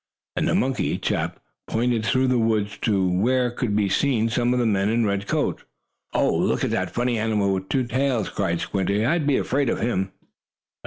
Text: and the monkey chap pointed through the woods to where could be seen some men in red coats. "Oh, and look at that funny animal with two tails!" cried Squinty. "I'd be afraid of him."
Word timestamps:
and 0.35 0.47
the 0.47 0.55
monkey 0.55 0.97
chap 0.97 1.39
pointed 1.67 2.03
through 2.03 2.25
the 2.25 2.39
woods 2.39 2.75
to 2.79 3.07
where 3.07 3.51
could 3.51 3.75
be 3.75 3.87
seen 3.87 4.27
some 4.29 4.49
men 4.49 4.89
in 4.89 5.05
red 5.05 5.27
coats. 5.27 5.63
"Oh, 6.11 6.39
and 6.39 6.47
look 6.47 6.63
at 6.63 6.71
that 6.71 6.89
funny 6.89 7.19
animal 7.19 7.53
with 7.53 7.69
two 7.69 7.85
tails!" 7.85 8.27
cried 8.29 8.59
Squinty. 8.61 9.05
"I'd 9.05 9.27
be 9.27 9.37
afraid 9.37 9.69
of 9.69 9.79
him." 9.79 10.11